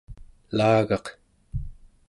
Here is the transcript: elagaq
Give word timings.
elagaq 0.51 1.05